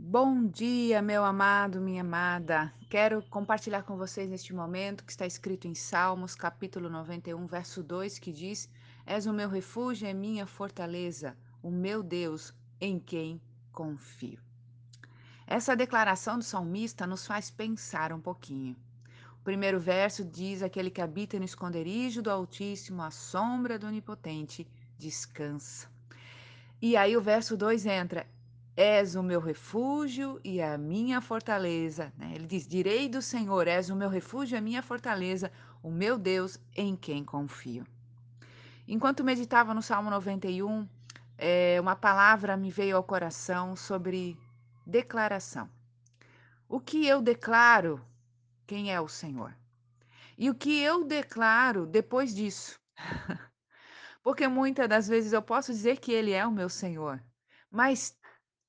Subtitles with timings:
[0.00, 2.72] Bom dia, meu amado, minha amada.
[2.88, 8.16] Quero compartilhar com vocês neste momento que está escrito em Salmos, capítulo 91, verso 2,
[8.20, 8.70] que diz:
[9.04, 13.42] És o meu refúgio e minha fortaleza, o meu Deus, em quem
[13.72, 14.38] confio.
[15.44, 18.76] Essa declaração do salmista nos faz pensar um pouquinho.
[19.40, 24.64] O primeiro verso diz: Aquele que habita no esconderijo do Altíssimo, à sombra do Onipotente,
[24.96, 25.88] descansa.
[26.80, 28.24] E aí o verso 2 entra:
[28.80, 32.12] És o meu refúgio e a minha fortaleza.
[32.16, 32.30] Né?
[32.36, 35.50] Ele diz: Direi do Senhor, és o meu refúgio e a minha fortaleza,
[35.82, 37.84] o meu Deus em quem confio.
[38.86, 40.88] Enquanto meditava no Salmo 91,
[41.36, 44.38] é, uma palavra me veio ao coração sobre
[44.86, 45.68] declaração.
[46.68, 48.00] O que eu declaro,
[48.64, 49.56] quem é o Senhor?
[50.38, 52.78] E o que eu declaro depois disso?
[54.22, 57.20] Porque muitas das vezes eu posso dizer que Ele é o meu Senhor,
[57.68, 58.16] mas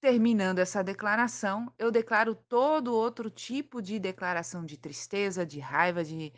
[0.00, 6.32] Terminando essa declaração, eu declaro todo outro tipo de declaração de tristeza, de raiva, de,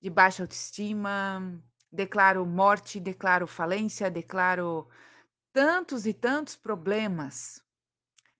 [0.00, 4.88] de baixa autoestima, declaro morte, declaro falência, declaro
[5.52, 7.60] tantos e tantos problemas.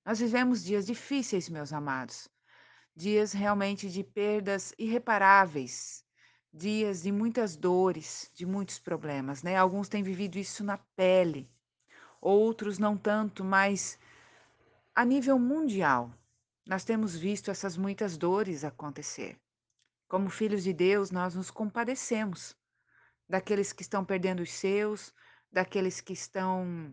[0.06, 2.28] Nós vivemos dias difíceis, meus amados,
[2.94, 6.04] dias realmente de perdas irreparáveis,
[6.52, 9.56] dias de muitas dores, de muitos problemas, né?
[9.56, 11.50] Alguns têm vivido isso na pele,
[12.20, 13.98] outros não tanto, mas
[14.94, 16.12] a nível mundial,
[16.66, 19.40] nós temos visto essas muitas dores acontecer.
[20.06, 22.54] Como filhos de Deus, nós nos compadecemos
[23.26, 25.14] daqueles que estão perdendo os seus,
[25.50, 26.92] daqueles que estão,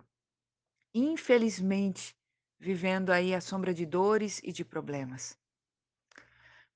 [0.94, 2.18] infelizmente,
[2.58, 5.38] vivendo aí a sombra de dores e de problemas.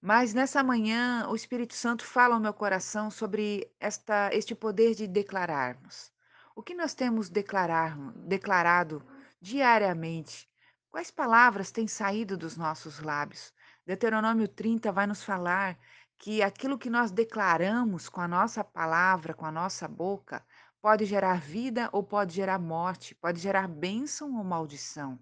[0.01, 5.07] Mas nessa manhã, o Espírito Santo fala ao meu coração sobre esta, este poder de
[5.07, 6.11] declararmos.
[6.53, 9.01] O que nós temos declarar, declarado
[9.39, 10.52] diariamente
[10.93, 13.51] Quais palavras têm saído dos nossos lábios?
[13.83, 15.75] Deuteronômio 30 vai nos falar
[16.19, 20.45] que aquilo que nós declaramos com a nossa palavra, com a nossa boca,
[20.79, 25.17] pode gerar vida ou pode gerar morte, pode gerar bênção ou maldição.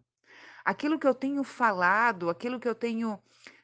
[0.65, 3.17] Aquilo que eu tenho falado, aquilo que eu tenho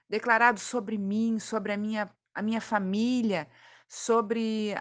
[0.09, 3.50] declarado sobre mim, sobre a minha, a minha família,
[3.85, 4.73] sobre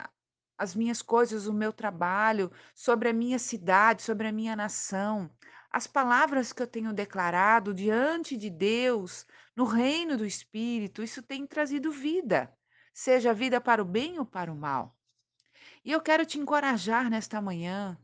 [0.56, 5.28] as minhas coisas, o meu trabalho, sobre a minha cidade, sobre a minha nação,
[5.76, 11.46] as palavras que eu tenho declarado diante de Deus, no reino do Espírito, isso tem
[11.46, 12.50] trazido vida,
[12.94, 14.96] seja vida para o bem ou para o mal.
[15.84, 17.94] E eu quero te encorajar nesta manhã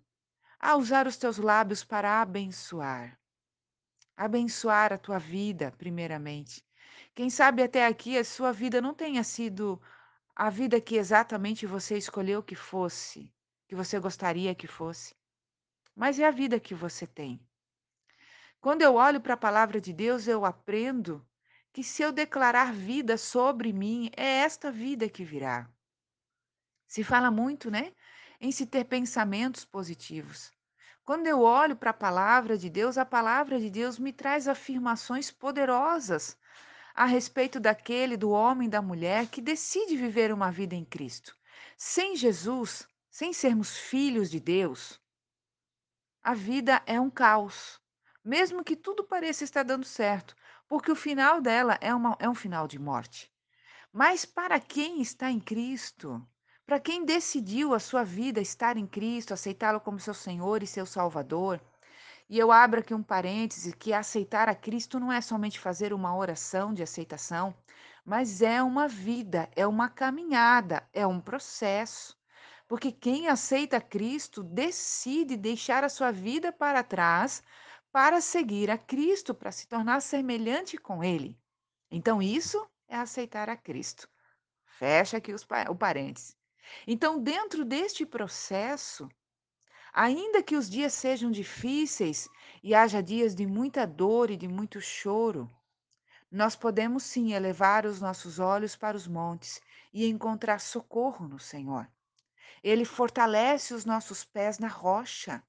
[0.61, 3.19] a usar os teus lábios para abençoar.
[4.15, 6.63] Abençoar a tua vida, primeiramente.
[7.15, 9.81] Quem sabe até aqui a sua vida não tenha sido
[10.37, 13.33] a vida que exatamente você escolheu que fosse,
[13.67, 15.17] que você gostaria que fosse,
[15.97, 17.41] mas é a vida que você tem.
[18.63, 21.27] Quando eu olho para a palavra de Deus, eu aprendo
[21.73, 25.69] que se eu declarar vida sobre mim, é esta vida que virá.
[26.87, 27.93] Se fala muito, né,
[28.41, 30.53] em se ter pensamentos positivos.
[31.05, 35.29] Quando eu olho para a palavra de Deus, a palavra de Deus me traz afirmações
[35.29, 36.39] poderosas
[36.95, 41.37] a respeito daquele, do homem, da mulher que decide viver uma vida em Cristo.
[41.77, 45.01] Sem Jesus, sem sermos filhos de Deus,
[46.23, 47.82] a vida é um caos
[48.25, 50.37] mesmo que tudo pareça estar dando certo,
[50.69, 53.31] porque o final dela é, uma, é um final de morte.
[53.93, 56.27] Mas para quem está em Cristo,
[56.65, 60.87] para quem decidiu a sua vida estar em Cristo, aceitá-lo como seu Senhor e seu
[60.87, 61.61] Salvador,
[62.29, 66.17] e eu abro aqui um parêntese que aceitar a Cristo não é somente fazer uma
[66.17, 67.55] oração de aceitação,
[68.05, 72.17] mas é uma vida, é uma caminhada, é um processo.
[72.67, 77.43] Porque quem aceita Cristo decide deixar a sua vida para trás
[77.93, 81.39] para seguir a Cristo, para se tornar semelhante com Ele.
[81.91, 84.09] Então, isso é aceitar a Cristo.
[84.65, 86.35] Fecha aqui os, o parênteses.
[86.87, 89.09] Então, dentro deste processo,
[89.93, 92.29] ainda que os dias sejam difíceis
[92.63, 95.51] e haja dias de muita dor e de muito choro,
[96.31, 99.61] nós podemos sim elevar os nossos olhos para os montes
[99.93, 101.87] e encontrar socorro no Senhor.
[102.65, 105.43] Ele fortalece os nossos pés na rocha.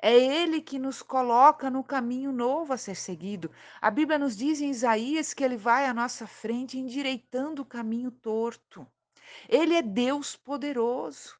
[0.00, 3.50] É Ele que nos coloca no caminho novo a ser seguido.
[3.80, 8.10] A Bíblia nos diz em Isaías que Ele vai à nossa frente endireitando o caminho
[8.10, 8.86] torto.
[9.48, 11.36] Ele é Deus poderoso.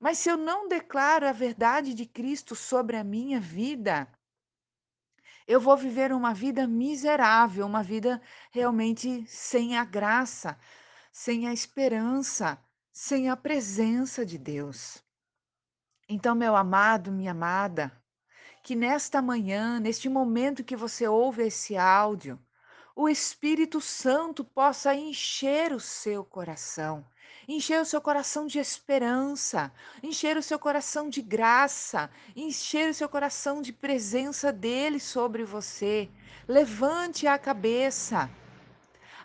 [0.00, 4.08] Mas se eu não declaro a verdade de Cristo sobre a minha vida,
[5.46, 10.58] eu vou viver uma vida miserável, uma vida realmente sem a graça,
[11.12, 12.58] sem a esperança,
[12.90, 15.04] sem a presença de Deus.
[16.08, 17.90] Então, meu amado, minha amada,
[18.62, 22.38] que nesta manhã, neste momento que você ouve esse áudio,
[22.94, 27.04] o Espírito Santo possa encher o seu coração,
[27.48, 29.72] encher o seu coração de esperança,
[30.02, 36.08] encher o seu coração de graça, encher o seu coração de presença dele sobre você.
[36.46, 38.30] Levante a cabeça.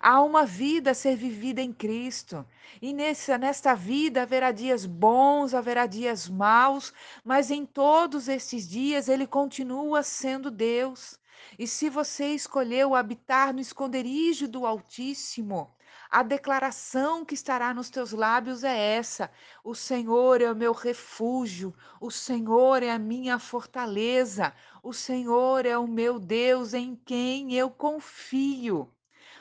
[0.01, 2.45] Há uma vida a ser vivida em Cristo.
[2.81, 6.93] E nessa, nesta vida haverá dias bons, haverá dias maus,
[7.23, 11.19] mas em todos esses dias Ele continua sendo Deus.
[11.57, 15.69] E se você escolheu habitar no esconderijo do Altíssimo,
[16.09, 19.29] a declaração que estará nos teus lábios é essa:
[19.63, 25.77] O Senhor é o meu refúgio, o Senhor é a minha fortaleza, o Senhor é
[25.77, 28.89] o meu Deus em quem eu confio.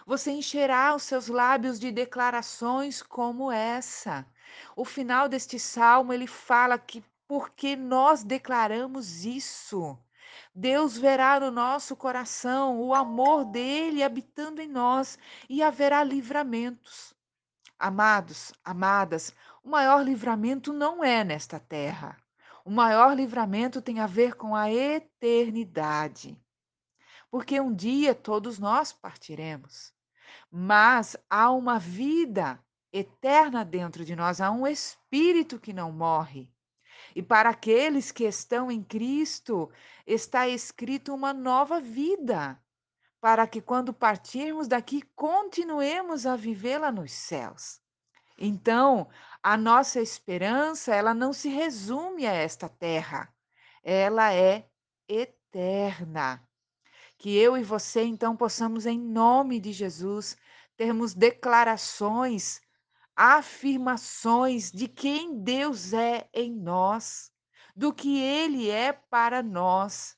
[0.08, 4.26] Você encherá os seus lábios de declarações como essa.
[4.74, 9.98] O final deste salmo ele fala que porque nós declaramos isso,
[10.54, 17.12] Deus verá no nosso coração o amor dele habitando em nós e haverá livramentos.
[17.78, 22.16] Amados, amadas, o maior livramento não é nesta terra.
[22.64, 26.34] O maior livramento tem a ver com a eternidade.
[27.30, 29.97] Porque um dia todos nós partiremos
[30.50, 36.50] mas há uma vida eterna dentro de nós, há um espírito que não morre.
[37.14, 39.70] E para aqueles que estão em Cristo,
[40.06, 42.60] está escrito uma nova vida,
[43.20, 47.80] para que quando partirmos daqui, continuemos a vivê-la nos céus.
[48.38, 49.08] Então,
[49.42, 53.32] a nossa esperança, ela não se resume a esta terra,
[53.82, 54.68] ela é
[55.08, 56.47] eterna.
[57.18, 60.36] Que eu e você, então, possamos, em nome de Jesus,
[60.76, 62.60] termos declarações,
[63.16, 67.32] afirmações de quem Deus é em nós,
[67.74, 70.16] do que Ele é para nós.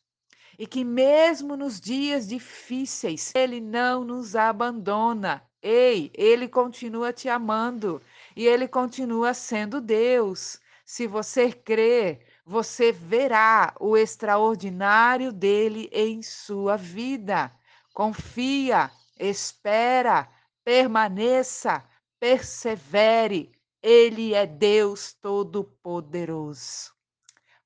[0.59, 5.43] E que mesmo nos dias difíceis, Ele não nos abandona.
[5.63, 8.03] Ei, Ele continua te amando
[8.37, 10.61] e Ele continua sendo Deus.
[10.85, 17.57] Se você crer, você verá o extraordinário dele em sua vida.
[17.95, 20.29] Confia, espera,
[20.65, 21.89] permaneça,
[22.19, 23.53] persevere.
[23.81, 26.93] Ele é Deus Todo-Poderoso.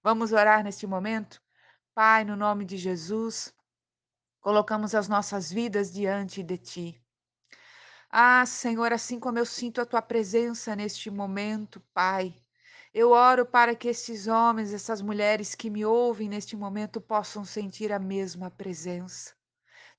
[0.03, 1.41] Vamos orar neste momento?
[1.95, 3.55] Pai, no nome de Jesus,
[4.39, 7.03] colocamos as nossas vidas diante de Ti.
[8.11, 12.37] Ah, Senhor, assim como eu sinto a Tua presença neste momento, Pai,
[12.95, 17.93] eu oro para que esses homens, essas mulheres que me ouvem neste momento possam sentir
[17.93, 19.35] a mesma presença.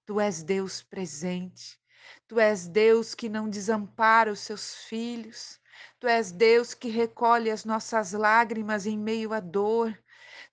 [0.06, 1.78] Tu és Deus presente.
[2.28, 5.60] Tu és Deus que não desampara os seus filhos.
[6.00, 9.98] Tu és Deus que recolhe as nossas lágrimas em meio à dor.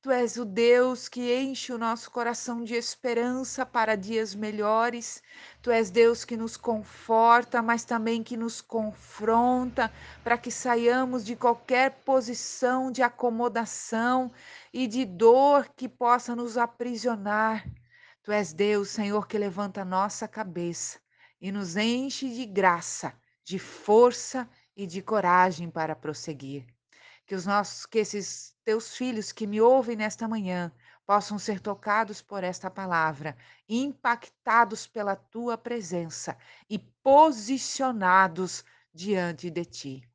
[0.03, 5.23] Tu és o Deus que enche o nosso coração de esperança para dias melhores.
[5.63, 9.93] Tu és Deus que nos conforta, mas também que nos confronta
[10.25, 14.33] para que saiamos de qualquer posição de acomodação
[14.73, 17.65] e de dor que possa nos aprisionar.
[18.25, 20.99] Tu és Deus, Senhor, que levanta a nossa cabeça
[21.41, 23.15] e nos enche de graça,
[23.45, 26.67] de força e de coragem para prosseguir
[27.27, 30.73] que os nossos, que esses teus filhos que me ouvem nesta manhã
[31.07, 33.37] possam ser tocados por esta palavra,
[33.69, 36.37] impactados pela tua presença
[36.69, 38.65] e posicionados
[38.95, 40.09] diante de ti.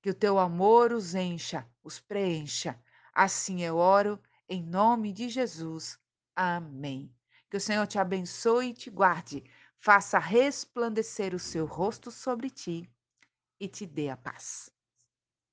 [0.00, 2.78] Que o teu amor os encha, os preencha.
[3.12, 5.98] Assim eu oro em nome de Jesus.
[6.36, 7.12] Amém.
[7.50, 9.42] Que o Senhor te abençoe e te guarde,
[9.78, 12.88] faça resplandecer o seu rosto sobre ti
[13.58, 14.70] e te dê a paz.